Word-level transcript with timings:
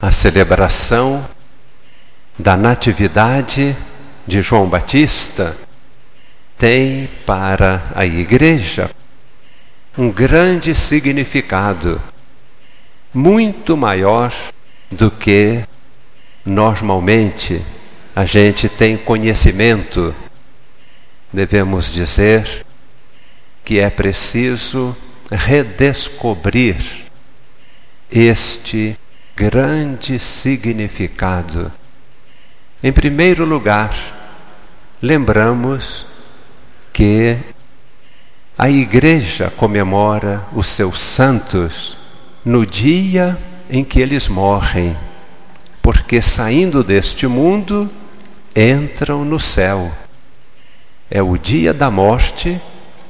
a 0.00 0.10
celebração 0.10 1.28
da 2.38 2.56
Natividade 2.56 3.76
de 4.26 4.40
João 4.40 4.66
Batista 4.66 5.54
tem 6.56 7.06
para 7.26 7.82
a 7.94 8.06
Igreja 8.06 8.90
um 9.98 10.10
grande 10.10 10.74
significado, 10.74 12.00
muito 13.12 13.76
maior 13.76 14.32
do 14.90 15.10
que 15.10 15.62
normalmente 16.46 17.60
a 18.16 18.24
gente 18.24 18.68
tem 18.70 18.96
conhecimento. 18.96 20.14
Devemos 21.30 21.92
dizer 21.92 22.64
que 23.62 23.78
é 23.78 23.90
preciso 23.90 24.96
redescobrir 25.30 26.76
este 28.10 28.98
grande 29.40 30.18
significado. 30.18 31.72
Em 32.82 32.92
primeiro 32.92 33.46
lugar, 33.46 33.90
lembramos 35.00 36.04
que 36.92 37.38
a 38.58 38.68
Igreja 38.68 39.50
comemora 39.56 40.42
os 40.52 40.66
seus 40.66 41.00
santos 41.00 41.96
no 42.44 42.66
dia 42.66 43.38
em 43.70 43.82
que 43.82 43.98
eles 43.98 44.28
morrem, 44.28 44.94
porque 45.80 46.20
saindo 46.20 46.84
deste 46.84 47.26
mundo 47.26 47.90
entram 48.54 49.24
no 49.24 49.40
céu. 49.40 49.90
É 51.10 51.22
o 51.22 51.38
dia 51.38 51.72
da 51.72 51.90
morte, 51.90 52.60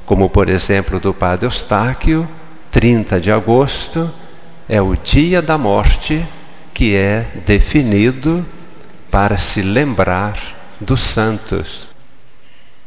como 0.05 0.29
por 0.29 0.47
exemplo 0.47 0.97
do 0.97 1.13
Padre 1.13 1.45
Eustáquio, 1.45 2.25
30 2.71 3.19
de 3.19 3.29
agosto, 3.29 4.09
é 4.67 4.81
o 4.81 4.95
dia 4.95 5.41
da 5.41 5.57
morte 5.57 6.25
que 6.73 6.95
é 6.95 7.27
definido 7.45 8.45
para 9.09 9.37
se 9.37 9.61
lembrar 9.61 10.37
dos 10.79 11.01
santos. 11.01 11.87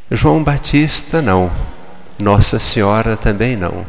João 0.09 0.43
Batista 0.43 1.21
não, 1.21 1.51
Nossa 2.19 2.59
Senhora 2.59 3.15
também 3.15 3.55
não. 3.55 3.85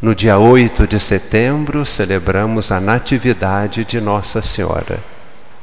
No 0.00 0.14
dia 0.14 0.38
8 0.38 0.86
de 0.86 1.00
setembro 1.00 1.86
celebramos 1.86 2.70
a 2.70 2.78
Natividade 2.78 3.84
de 3.84 4.00
Nossa 4.00 4.42
Senhora. 4.42 4.98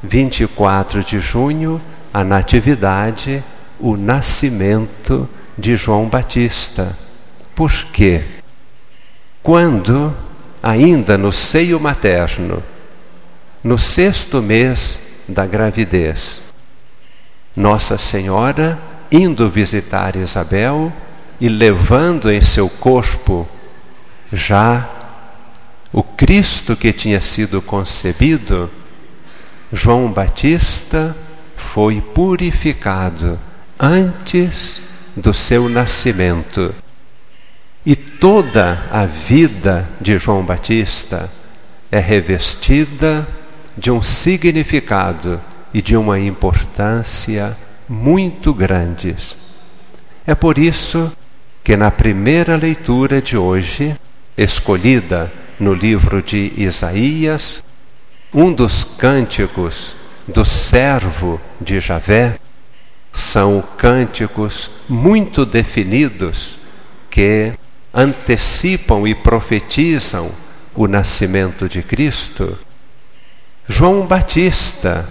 24 0.02 1.04
de 1.04 1.20
junho, 1.20 1.80
a 2.14 2.24
Natividade, 2.24 3.44
o 3.80 3.96
nascimento 3.96 5.30
de 5.58 5.76
João 5.76 6.10
Batista. 6.10 6.98
Por 7.56 7.72
quê? 7.72 8.24
Quando, 9.42 10.16
ainda 10.64 11.18
no 11.18 11.30
seio 11.30 11.78
materno, 11.78 12.64
no 13.62 13.78
sexto 13.78 14.42
mês 14.42 15.02
da 15.28 15.46
gravidez, 15.46 16.42
Nossa 17.54 17.98
Senhora, 17.98 18.80
indo 19.12 19.50
visitar 19.50 20.16
Isabel 20.16 20.92
e 21.40 21.50
levando 21.50 22.32
em 22.32 22.42
seu 22.42 22.70
corpo 22.70 23.48
já 24.32 24.90
o 25.92 26.02
Cristo 26.02 26.76
que 26.76 26.94
tinha 26.94 27.20
sido 27.22 27.62
concebido, 27.62 28.72
João 29.72 30.12
Batista 30.12 31.16
foi 31.56 32.02
purificado 32.02 33.40
antes 33.80 34.82
do 35.16 35.34
seu 35.34 35.70
nascimento. 35.70 36.74
E 37.86 37.96
toda 37.96 38.86
a 38.90 39.06
vida 39.06 39.88
de 40.00 40.18
João 40.18 40.44
Batista 40.44 41.30
é 41.92 42.00
revestida 42.00 43.28
de 43.78 43.92
um 43.92 44.02
significado 44.02 45.42
e 45.74 45.82
de 45.82 45.98
uma 45.98 46.20
importância 46.20 47.58
muito 47.90 48.54
grandes. 48.54 49.36
É 50.26 50.34
por 50.34 50.58
isso 50.58 51.12
que 51.64 51.76
na 51.76 51.92
primeira 51.92 52.56
leitura 52.56 53.22
de 53.22 53.36
hoje, 53.36 53.96
escolhida 54.38 55.32
no 55.60 55.74
livro 55.74 56.22
de 56.22 56.54
Isaías, 56.56 57.64
um 58.34 58.52
dos 58.52 58.84
cânticos 58.84 59.96
do 60.28 60.46
servo 60.46 61.40
de 61.60 61.80
Javé, 61.80 62.40
são 63.12 63.64
cânticos 63.78 64.72
muito 64.90 65.46
definidos 65.46 66.58
que 67.10 67.54
antecipam 67.94 69.08
e 69.08 69.14
profetizam 69.14 70.32
o 70.74 70.88
nascimento 70.88 71.70
de 71.70 71.82
Cristo. 71.82 72.58
João 73.68 74.06
Batista 74.06 75.08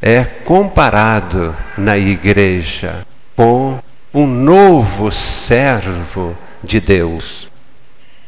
é 0.00 0.22
comparado 0.22 1.56
na 1.78 1.96
igreja 1.96 3.06
com 3.34 3.80
um 4.12 4.26
novo 4.26 5.10
servo 5.10 6.36
de 6.62 6.78
Deus. 6.80 7.50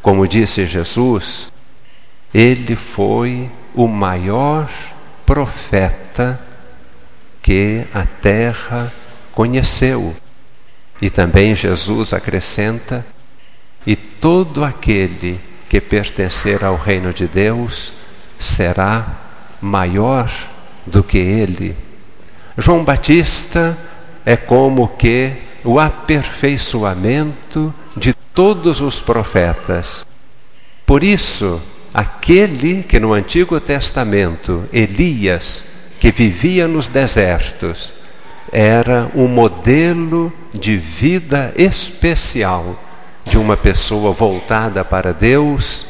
Como 0.00 0.26
disse 0.26 0.64
Jesus, 0.64 1.52
ele 2.32 2.74
foi 2.74 3.50
o 3.74 3.86
maior 3.86 4.68
profeta 5.24 6.40
que 7.42 7.84
a 7.92 8.04
terra 8.04 8.92
conheceu. 9.32 10.14
E 11.00 11.10
também 11.10 11.54
Jesus 11.54 12.12
acrescenta: 12.12 13.04
e 13.86 13.94
todo 13.94 14.64
aquele 14.64 15.38
que 15.68 15.80
pertencer 15.80 16.64
ao 16.64 16.76
reino 16.76 17.12
de 17.12 17.26
Deus 17.26 17.92
será 18.38 19.06
maior 19.60 20.30
do 20.86 21.02
que 21.02 21.18
ele. 21.18 21.76
João 22.58 22.84
Batista 22.84 23.76
é 24.24 24.36
como 24.36 24.88
que 24.88 25.32
o 25.64 25.78
aperfeiçoamento 25.78 27.72
de 27.96 28.14
todos 28.34 28.80
os 28.80 29.00
profetas. 29.00 30.06
Por 30.84 31.02
isso, 31.02 31.60
aquele 31.92 32.82
que 32.82 33.00
no 33.00 33.12
Antigo 33.12 33.60
Testamento, 33.60 34.64
Elias, 34.72 35.64
que 35.98 36.10
vivia 36.10 36.68
nos 36.68 36.88
desertos, 36.88 37.94
era 38.52 39.10
um 39.14 39.26
modelo 39.26 40.32
de 40.54 40.76
vida 40.76 41.52
especial 41.56 42.80
de 43.26 43.36
uma 43.36 43.56
pessoa 43.56 44.12
voltada 44.12 44.84
para 44.84 45.12
Deus 45.12 45.86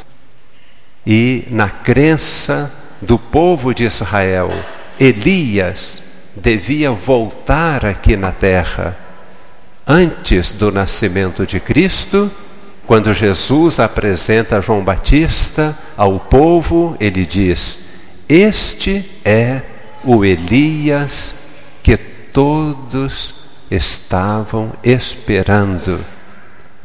e 1.07 1.45
na 1.51 1.69
crença 1.69 2.73
do 3.01 3.19
povo 3.19 3.75
de 3.75 3.85
Israel. 3.85 4.51
Elias 4.99 6.03
devia 6.35 6.91
voltar 6.91 7.85
aqui 7.85 8.17
na 8.17 8.33
terra 8.33 8.97
antes 9.87 10.51
do 10.51 10.73
nascimento 10.73 11.47
de 11.47 11.61
Cristo. 11.61 12.31
Quando 12.87 13.13
Jesus 13.13 13.81
apresenta 13.81 14.63
João 14.63 14.83
Batista 14.83 15.77
ao 15.97 16.19
povo, 16.19 16.97
ele 16.99 17.25
diz: 17.25 17.87
Este 18.29 19.05
é 19.25 19.61
o 20.05 20.25
Elias 20.25 21.35
que 21.83 21.97
todos 21.97 23.35
estavam 23.71 24.73
esperando. 24.83 26.16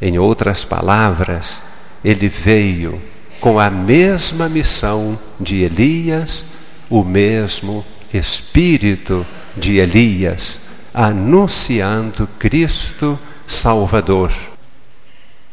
Em 0.01 0.17
outras 0.17 0.65
palavras, 0.65 1.61
ele 2.03 2.27
veio 2.27 2.99
com 3.39 3.59
a 3.59 3.69
mesma 3.69 4.49
missão 4.49 5.17
de 5.39 5.57
Elias, 5.61 6.45
o 6.89 7.03
mesmo 7.03 7.85
espírito 8.11 9.25
de 9.55 9.77
Elias, 9.77 10.61
anunciando 10.93 12.27
Cristo 12.39 13.19
Salvador. 13.45 14.31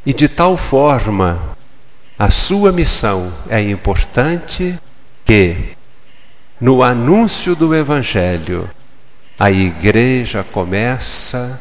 E 0.06 0.14
de 0.14 0.28
tal 0.28 0.56
forma, 0.56 1.56
a 2.18 2.30
sua 2.30 2.72
missão 2.72 3.30
é 3.50 3.60
importante 3.60 4.78
que 5.24 5.76
no 6.60 6.82
anúncio 6.82 7.54
do 7.54 7.74
Evangelho, 7.74 8.68
a 9.38 9.50
igreja 9.50 10.42
começa 10.42 11.60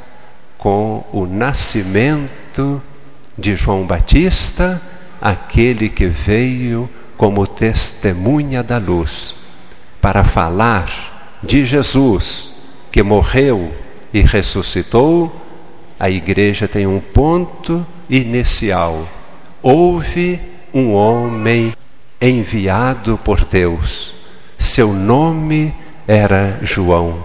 com 0.58 1.06
o 1.14 1.28
nascimento 1.28 2.47
de 3.38 3.56
João 3.56 3.86
Batista, 3.86 4.82
aquele 5.22 5.90
que 5.90 6.08
veio 6.08 6.90
como 7.16 7.48
testemunha 7.48 8.62
da 8.64 8.78
luz, 8.78 9.36
para 10.02 10.24
falar 10.24 11.40
de 11.42 11.66
Jesus, 11.66 12.52
que 12.92 13.02
morreu 13.02 13.74
e 14.14 14.22
ressuscitou. 14.22 15.36
A 16.00 16.10
igreja 16.10 16.68
tem 16.68 16.86
um 16.86 17.00
ponto 17.00 17.86
inicial. 18.10 19.08
Houve 19.62 20.40
um 20.74 20.94
homem 20.94 21.74
enviado 22.22 23.20
por 23.24 23.44
Deus 23.46 24.18
seu 24.58 24.94
nome 24.94 25.74
era 26.08 26.60
João. 26.62 27.24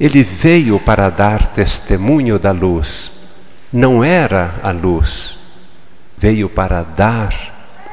Ele 0.00 0.22
veio 0.22 0.80
para 0.80 1.10
dar 1.10 1.48
testemunho 1.48 2.38
da 2.38 2.50
luz. 2.50 3.11
Não 3.72 4.04
era 4.04 4.54
a 4.62 4.70
luz, 4.70 5.38
veio 6.18 6.48
para 6.48 6.82
dar 6.82 7.34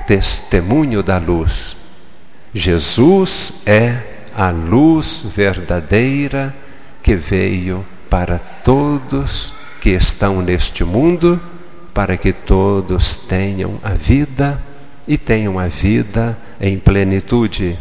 testemunho 0.05 1.01
da 1.01 1.17
luz. 1.17 1.77
Jesus 2.53 3.61
é 3.65 4.01
a 4.35 4.49
luz 4.49 5.25
verdadeira 5.35 6.53
que 7.01 7.15
veio 7.15 7.85
para 8.09 8.39
todos 8.63 9.53
que 9.79 9.91
estão 9.91 10.41
neste 10.41 10.83
mundo, 10.83 11.39
para 11.93 12.17
que 12.17 12.33
todos 12.33 13.15
tenham 13.15 13.79
a 13.83 13.89
vida 13.89 14.59
e 15.07 15.17
tenham 15.17 15.57
a 15.57 15.67
vida 15.67 16.37
em 16.59 16.77
plenitude. 16.77 17.77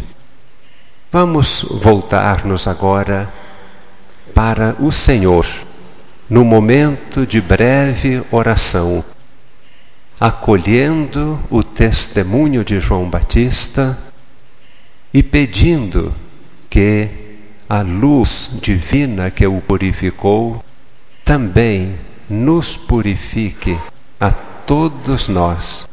Vamos 1.11 1.67
voltar-nos 1.83 2.69
agora 2.69 3.29
para 4.35 4.77
o 4.79 4.93
Senhor, 4.93 5.47
no 6.29 6.45
momento 6.45 7.27
de 7.27 7.41
breve 7.41 8.23
oração, 8.31 9.05
acolhendo 10.21 11.41
o 11.49 11.63
testemunho 11.63 12.65
de 12.65 12.81
João 12.81 13.09
Batista 13.09 13.99
e 15.13 15.23
pedindo 15.23 16.15
que 16.69 17.09
a 17.69 17.81
luz 17.81 18.59
divina 18.61 19.31
que 19.31 19.47
o 19.47 19.61
purificou 19.61 20.63
também 21.25 21.95
nos 22.29 22.77
purifique 22.77 23.79
a 24.21 24.31
todos 24.33 25.29
nós, 25.29 25.89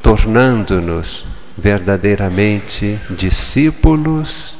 tornando-nos 0.00 1.26
verdadeiramente 1.56 2.98
discípulos 3.10 4.56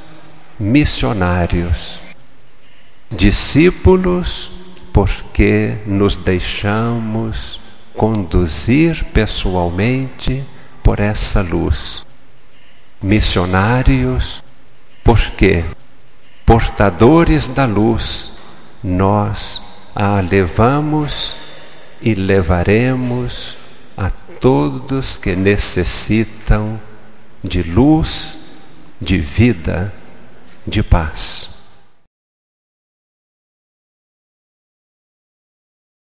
missionários. 0.58 1.98
Discípulos 3.10 4.63
porque 4.94 5.76
nos 5.86 6.14
deixamos 6.14 7.60
conduzir 7.96 9.04
pessoalmente 9.06 10.44
por 10.84 11.00
essa 11.00 11.42
luz. 11.42 12.06
Missionários 13.02 14.44
porque 15.02 15.64
portadores 16.46 17.48
da 17.48 17.66
luz 17.66 18.34
nós 18.84 19.60
a 19.96 20.20
levamos 20.20 21.34
e 22.00 22.14
levaremos 22.14 23.56
a 23.96 24.10
todos 24.40 25.16
que 25.16 25.34
necessitam 25.34 26.78
de 27.42 27.64
luz, 27.64 28.36
de 29.00 29.18
vida, 29.18 29.92
de 30.64 30.84
paz. 30.84 31.53